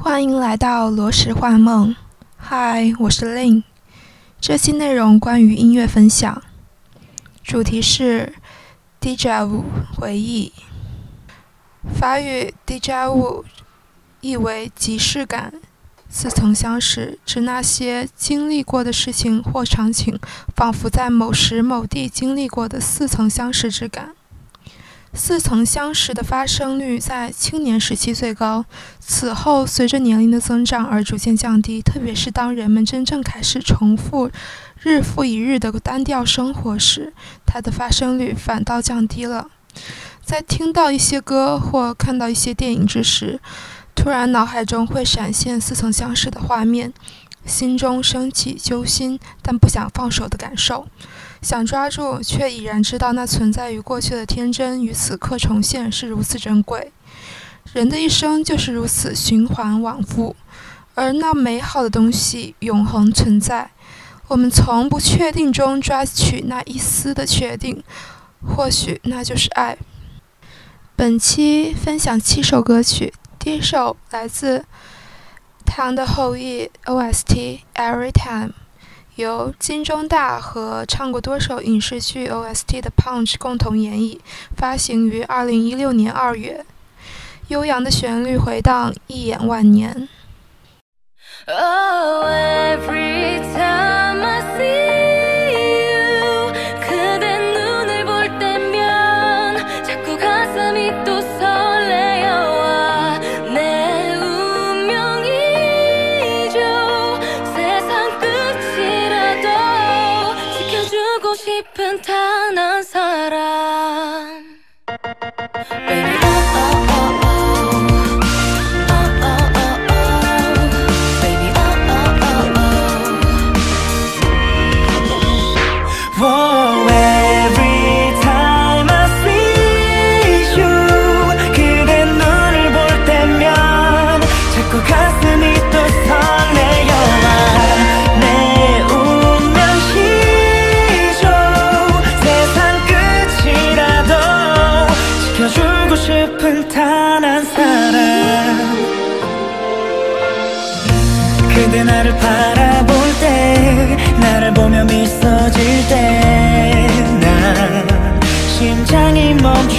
[0.00, 1.94] 欢迎来到罗石幻梦。
[2.36, 3.64] 嗨，我是 Lin。
[4.40, 6.40] 这期内容关于音乐分享，
[7.42, 8.32] 主题是
[9.00, 9.64] déjà vu
[9.96, 10.52] 回忆。
[11.92, 13.42] 法语 déjà vu
[14.20, 15.52] 意为即视感，
[16.08, 20.16] 似曾相识，指那些经历过的事情或场景，
[20.54, 24.14] 仿佛在某时某地经历过的似曾相识之感。
[25.14, 28.64] 似曾相识的发生率在青年时期最高，
[29.00, 31.80] 此后随着年龄的增长而逐渐降低。
[31.80, 34.30] 特别是当人们真正开始重复
[34.80, 37.12] 日复一日的单调生活时，
[37.46, 39.50] 它的发生率反倒降低了。
[40.24, 43.40] 在听到一些歌或看到一些电影之时，
[43.94, 46.92] 突然脑海中会闪现似曾相识的画面，
[47.46, 50.86] 心中升起揪心但不想放手的感受。
[51.40, 56.92] 想抓住，却已然知道那存在于过去的天真与此刻重现是如此珍贵。
[57.72, 60.34] 人的一生就是如此循环往复，
[60.94, 63.70] 而那美好的东西永恒存在。
[64.28, 67.82] 我们从不确定中抓取那一丝的确定，
[68.42, 69.78] 或许那就是爱。
[70.96, 74.58] 本期分享七首歌曲，第一首来自
[75.64, 78.52] 《太阳的后裔》OST Every Time。
[79.18, 84.20] 由金钟大和唱过多首影视剧 OST 的 Punch 共同演绎，
[84.56, 86.64] 发行于二零一六年二月。
[87.48, 90.08] 悠扬的旋律回荡，一眼万年。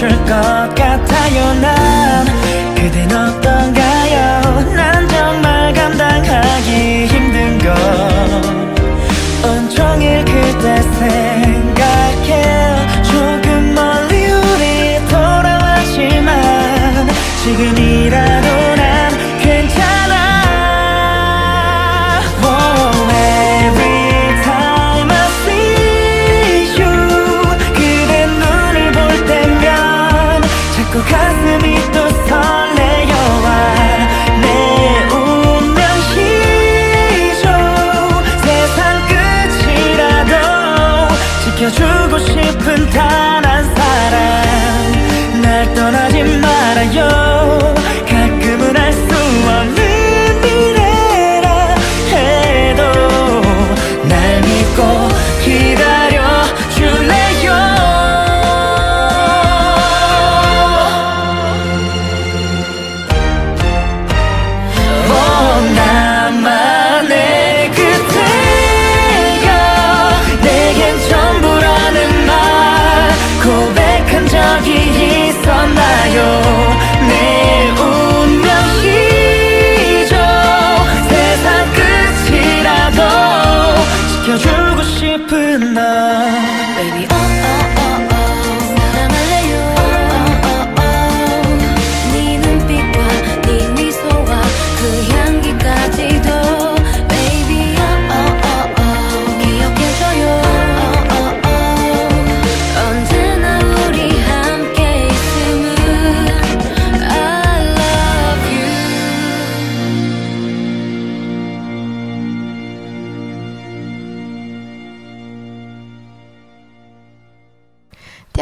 [0.01, 0.07] 第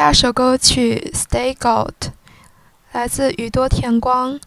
[0.07, 1.92] 二首歌曲《Stay Gold》
[2.94, 4.39] 来自宇多田光，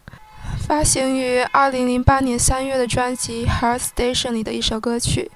[0.66, 5.30] 发行于2008年3月的专辑《Heart Station》里的一首歌曲。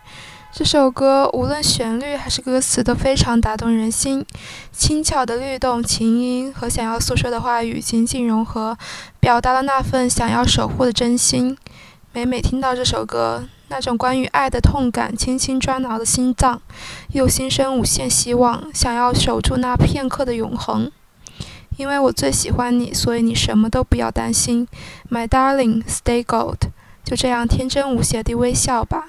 [0.51, 4.25] 这首歌无论旋律还是歌词都非常打动人心，
[4.73, 8.79] 轻巧的律动琴音和想要诉说的话语紧紧融合，
[9.21, 11.59] 表达了那份想要守护的真心。
[12.15, 16.63] 每每听到这首歌，那种关于爱的痛感轻轻抓挠的心脏，
[17.09, 20.93] 又心生无限希望，想要守住那片刻的永恒。
[21.77, 24.69] 因为我最喜欢你，所以你什么都不要担心
[25.11, 26.69] ，My darling, stay gold。
[27.03, 29.07] 就这样天真无邪地微笑吧。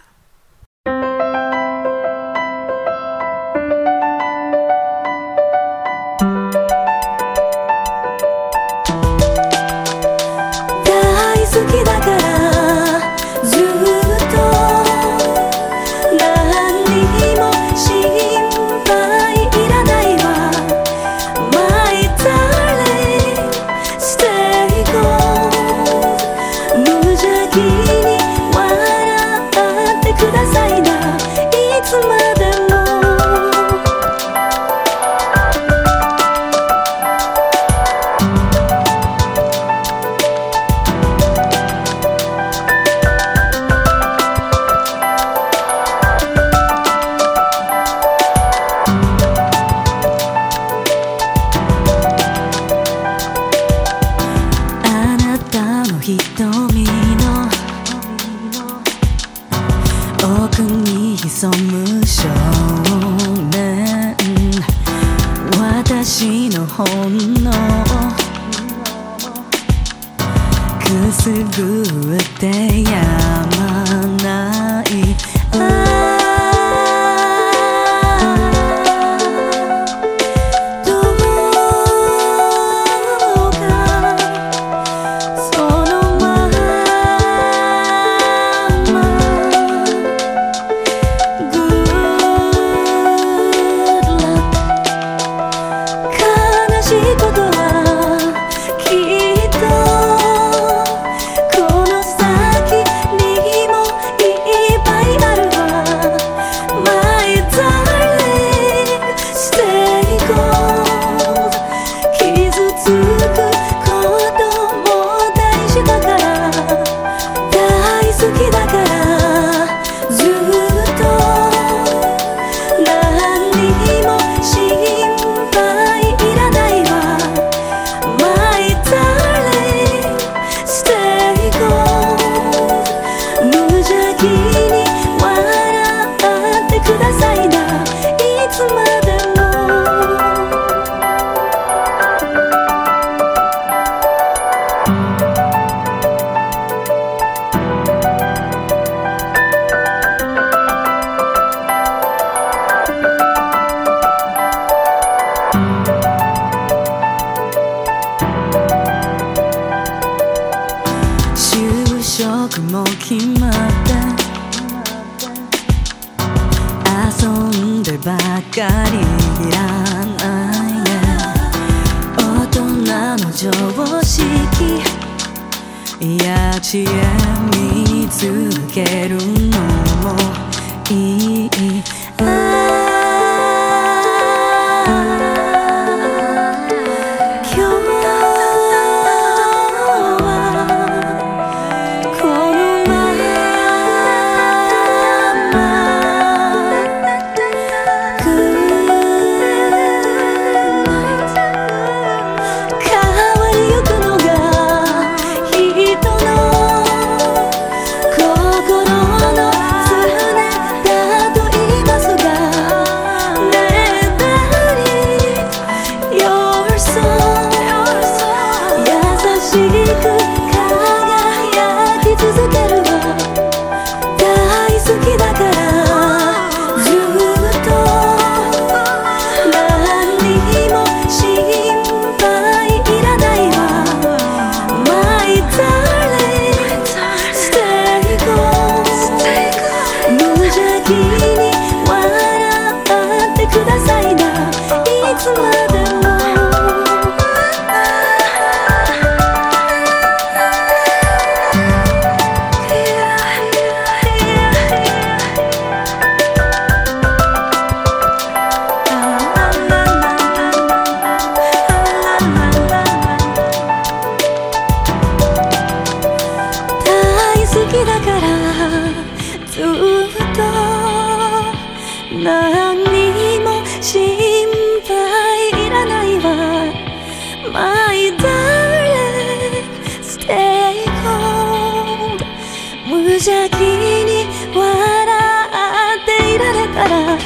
[283.25, 287.19] 邪気に笑っていられたらい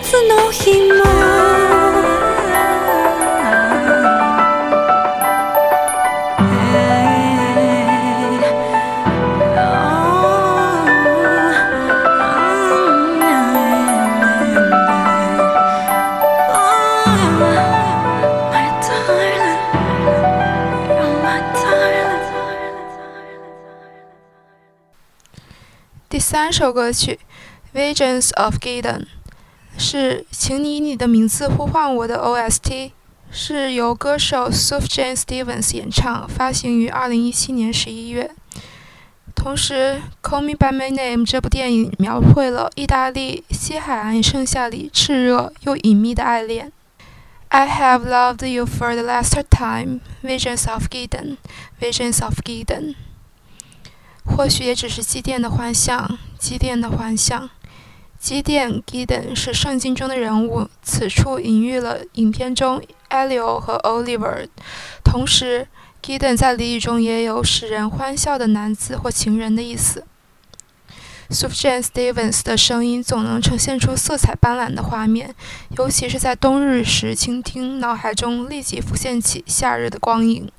[0.00, 1.63] つの日も
[26.34, 27.20] 三首歌曲
[27.78, 29.02] 《Visions of Gideon》
[29.78, 32.90] 是《请你以你的名字呼唤我》的 OST，
[33.30, 38.30] 是由歌手 Sufjan Stevens 演唱，发行于2017年11月。
[39.36, 46.72] 同时，《Call Me by My Name》这部电影描绘了意大利西海岸盛夏里炽热又隐秘的爱恋。
[47.50, 51.36] I have loved you for the last time, Visions of Gideon,
[51.80, 52.96] Visions of Gideon。
[54.24, 57.48] 或许也只是祭奠的幻象，祭奠的幻象。
[58.18, 64.48] 祭奠 Gideon 是圣经中的人物，此处隐喻了影片中 Elio 和 Oliver。
[65.04, 65.68] 同时
[66.02, 70.06] ，Gideon 在俚语中也有使人欢笑的男子或情人的意思。
[71.30, 75.34] Sufjan Stevens 的声音总能呈现出色彩斑斓的画面，
[75.76, 80.50] 尤其是在冬日时倾听，脑海中立即浮现起夏日的光影。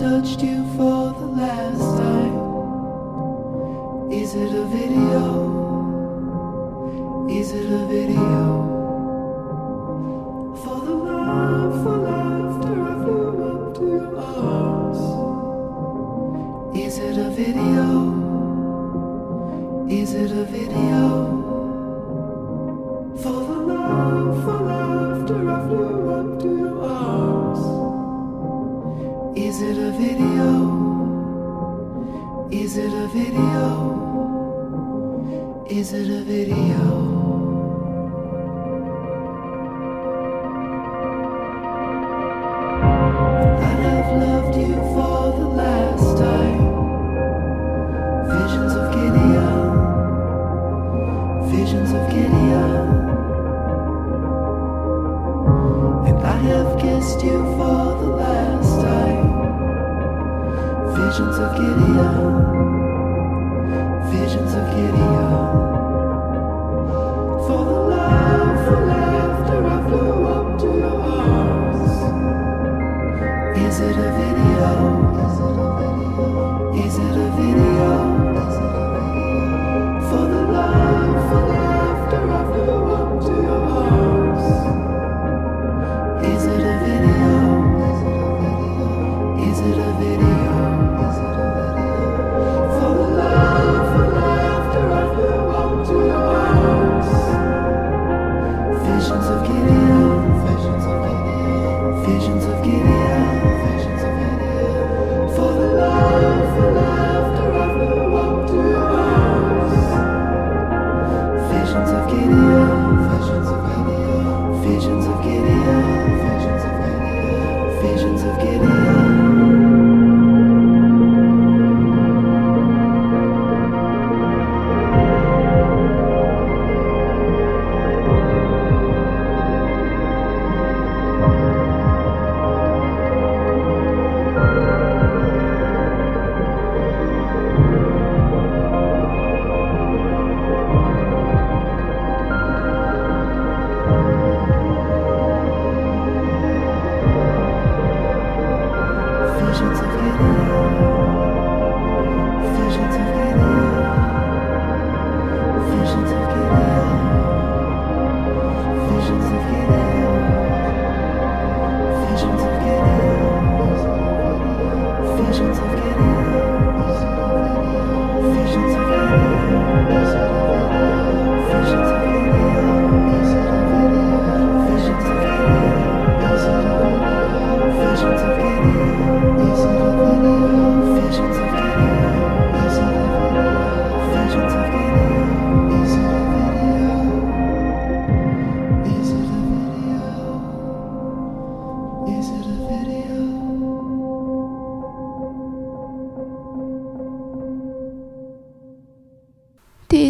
[0.00, 2.34] touched you for the last time?
[4.10, 5.20] Is it a video?
[7.28, 8.79] Is it a video?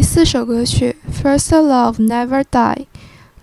[0.00, 2.86] 四首歌曲《First Love Never Die》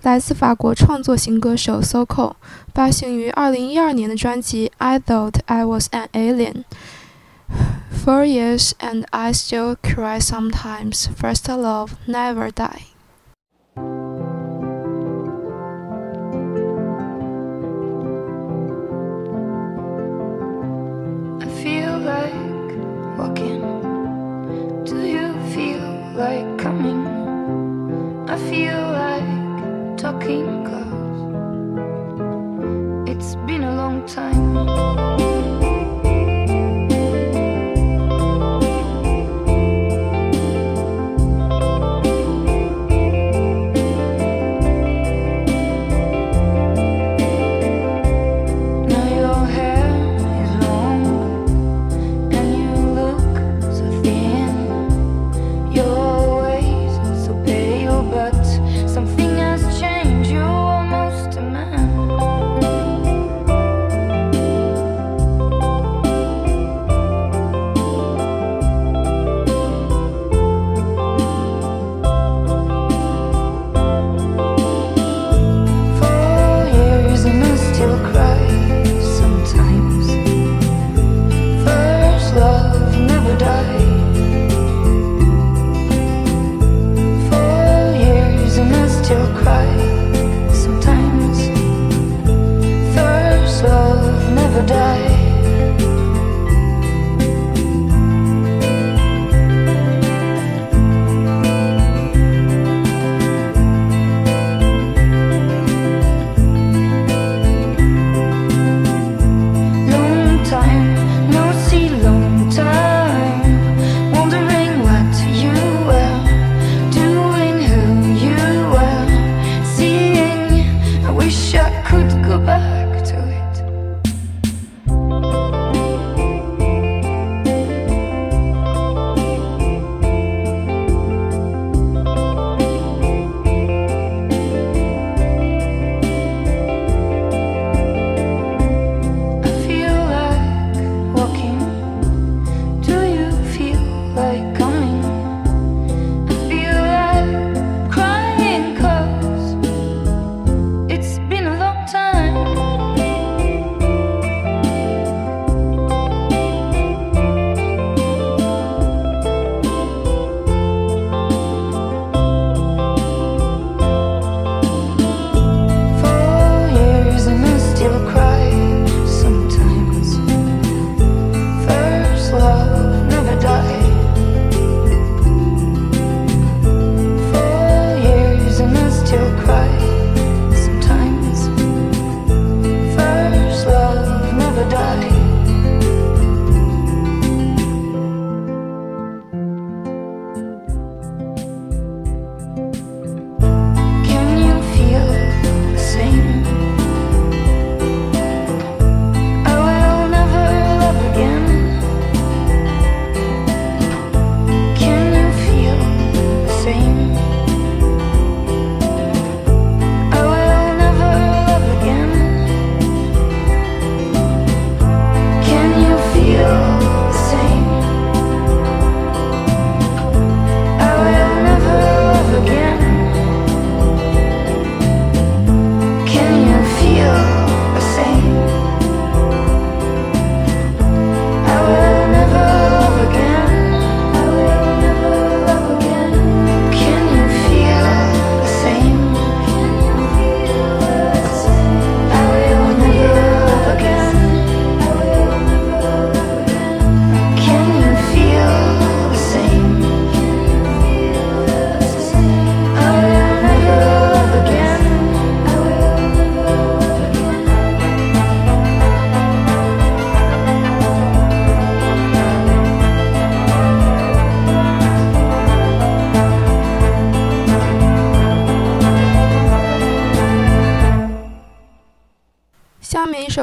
[0.01, 2.33] 来自法国创作型歌手 Soko，
[2.73, 11.05] 发行于2012年的专辑《I Thought I Was an Alien》。Four years and I still cry sometimes.
[11.15, 12.87] First love never die.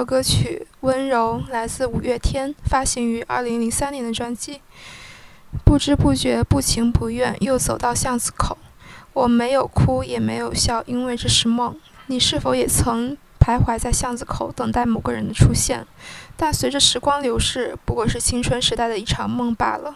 [0.06, 4.62] 歌曲《温柔》来自五月天，发行于2003年的专辑。
[5.66, 8.58] 不知不觉，不情不愿，又走到巷子口。
[9.14, 11.76] 我没有哭，也没有笑，因为这是梦。
[12.08, 15.88] 你是否也曾徘徊在巷子口，等待某个人的出现？
[16.38, 19.96] 但随着时光流逝，不过是青春时代的一场梦罢了。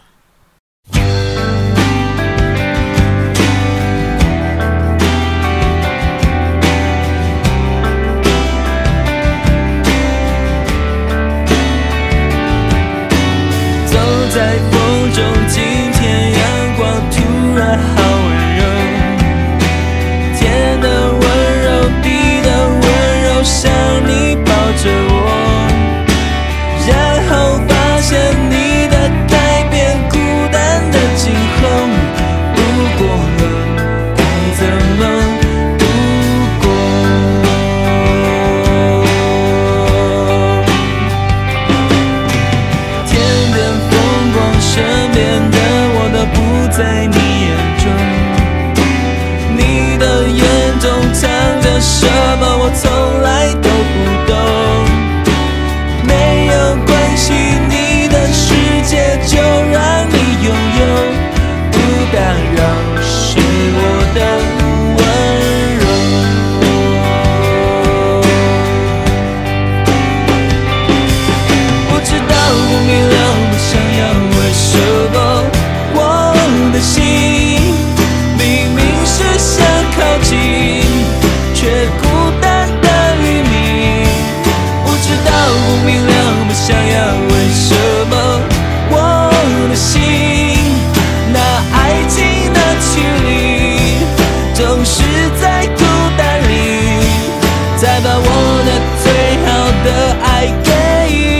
[98.52, 98.70] 我的
[99.02, 99.06] 最
[99.46, 99.48] 好
[99.84, 99.88] 的
[100.24, 100.26] 爱
[100.64, 100.68] 给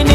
[0.04, 0.10] 你。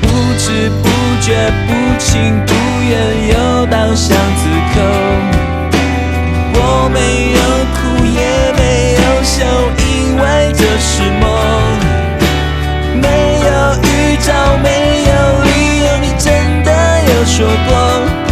[0.00, 0.04] 不
[0.38, 0.44] 知
[0.82, 0.84] 不
[1.20, 1.26] 觉
[1.66, 1.68] 不
[1.98, 2.08] 情
[2.46, 2.50] 不
[2.88, 2.92] 愿
[3.28, 4.42] 又到巷子
[4.74, 4.76] 口
[6.54, 6.58] 我
[6.92, 6.96] 没
[7.32, 7.40] 有
[7.74, 8.18] 哭也
[8.56, 8.62] 没
[8.94, 9.34] 有笑
[9.78, 11.22] 因为这是梦。
[13.00, 13.06] 没
[13.40, 13.50] 有
[13.82, 14.28] 预兆
[14.62, 14.68] 没
[15.08, 15.10] 有
[15.44, 15.48] 理
[15.84, 16.24] 由你真
[16.64, 16.70] 的
[17.08, 17.34] 有说
[17.68, 18.31] 过。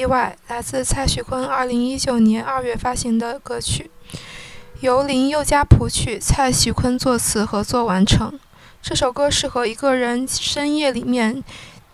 [0.00, 3.90] 意外》，来自蔡徐坤2019年2月发行的歌曲，
[4.80, 8.40] 由林宥嘉谱曲，蔡徐坤作词合作完成。
[8.80, 11.44] 这首歌适合一个人深夜里面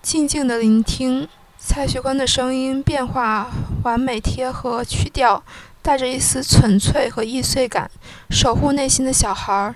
[0.02, 1.28] 静静的聆听。
[1.58, 3.50] 蔡徐坤的声音变化
[3.82, 5.42] 完美贴合曲调，
[5.82, 7.90] 带着一丝纯粹和易碎感，
[8.30, 9.74] 守护内心的小孩儿，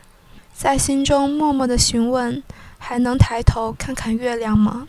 [0.55, 2.41] 在心中默默的询问：
[2.79, 4.87] 还能抬头看看月亮吗？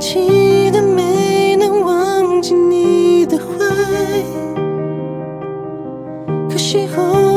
[0.00, 3.44] 记得没能忘记你的坏
[6.48, 7.29] 可惜红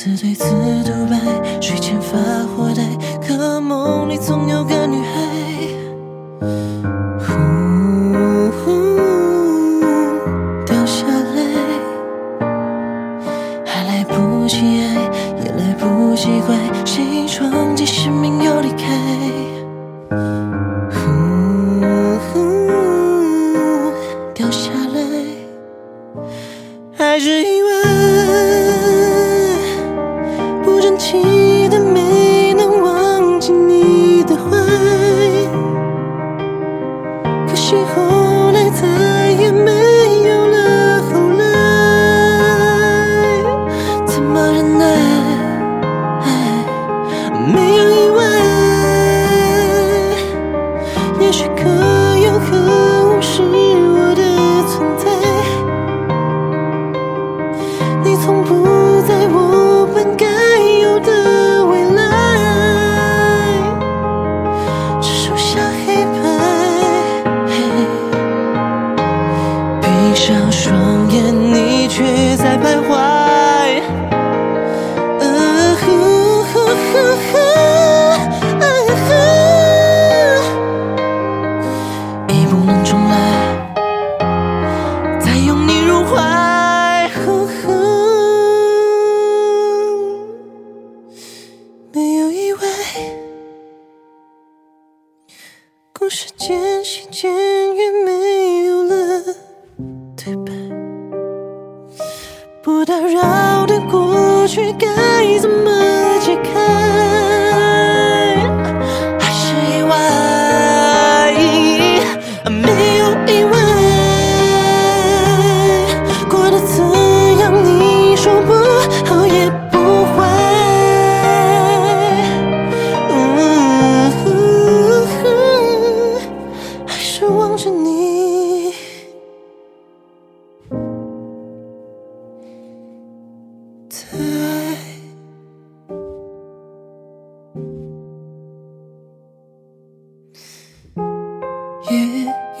[0.00, 0.44] 自对自
[0.84, 2.16] 独白，睡前发
[2.54, 2.84] 火呆，
[3.20, 5.27] 可梦里总有个女孩。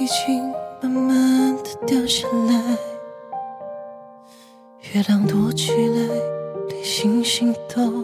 [0.08, 0.42] 已经
[0.80, 2.78] 慢慢的掉下来。
[4.94, 5.98] 月亮躲起来
[6.70, 7.97] 连星星都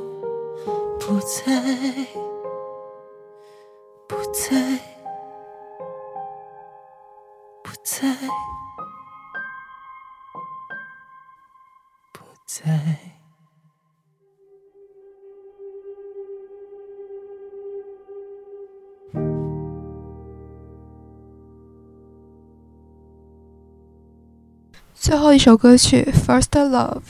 [25.15, 27.03] 最后一首歌曲 first love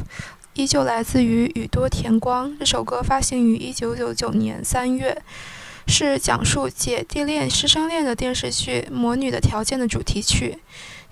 [0.53, 2.55] 依旧来自于宇多田光。
[2.59, 5.23] 这首歌发行于一九九九年三月
[5.87, 10.59] 是讲述姐弟恋师生恋的电视剧魔女的条件的主题曲。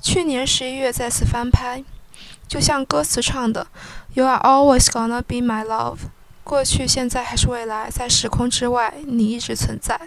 [0.03, 1.83] 去年十一月再次翻拍
[2.47, 3.69] 就像歌词唱的
[4.13, 5.97] you are always gonna be my love
[6.45, 9.99] 过去现在还是未来在时空之外你一直存在。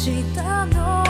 [0.00, 1.09] したの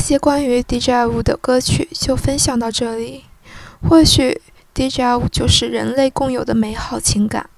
[0.00, 3.24] 一些关于 DJI 的歌曲就分享到这里，
[3.86, 4.40] 或许
[4.74, 7.50] DJI 就是人类共有的美好情感。